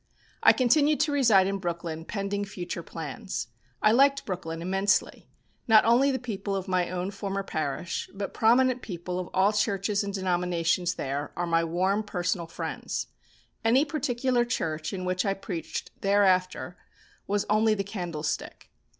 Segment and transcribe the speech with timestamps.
[0.41, 3.49] I continued to reside in Brooklyn pending future plans.
[3.83, 5.29] I liked Brooklyn immensely
[5.67, 10.03] not only the people of my own former parish, but prominent people of all churches
[10.03, 13.09] and denominations there are my warm personal friends.
[13.63, 16.77] Any particular church in which I preached thereafter
[17.27, 18.71] was only the candlestick.